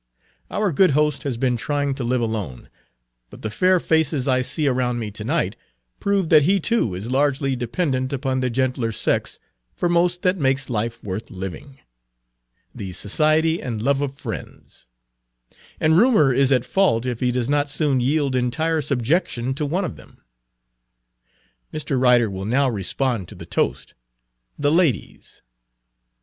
Our 0.49 0.71
good 0.71 0.91
host 0.97 1.21
has 1.21 1.37
been 1.37 1.57
trying 1.57 1.93
to 1.93 2.03
live 2.03 2.21
alone, 2.21 2.69
but 3.29 3.43
the 3.43 3.51
fair 3.51 3.79
faces 3.79 4.27
I 4.27 4.41
see 4.41 4.67
around 4.67 4.97
me 4.97 5.11
to 5.11 5.23
night 5.23 5.55
prove 5.99 6.29
that 6.29 6.41
he 6.41 6.59
too 6.59 6.95
is 6.95 7.11
largely 7.11 7.55
dependent 7.55 8.11
upon 8.11 8.39
the 8.39 8.49
gentler 8.49 8.91
sex 8.91 9.37
for 9.75 9.87
most 9.87 10.23
that 10.23 10.39
makes 10.39 10.71
life 10.71 11.03
worth 11.03 11.29
living, 11.29 11.81
the 12.73 12.93
society 12.93 13.61
and 13.61 13.79
love 13.79 14.01
of 14.01 14.15
friends, 14.15 14.87
and 15.79 15.95
rumor 15.95 16.33
is 16.33 16.51
at 16.51 16.65
fault 16.65 17.05
if 17.05 17.19
he 17.19 17.31
does 17.31 17.47
not 17.47 17.69
soon 17.69 17.99
yield 18.01 18.35
entire 18.35 18.81
subjection 18.81 19.53
to 19.53 19.67
one 19.67 19.85
of 19.85 19.97
them. 19.97 20.23
Mr. 21.71 22.01
Ryder 22.01 22.27
will 22.31 22.45
now 22.45 22.67
respond 22.67 23.27
to 23.27 23.35
the 23.35 23.45
toast, 23.45 23.93
The 24.57 24.71
Ladies." 24.71 25.43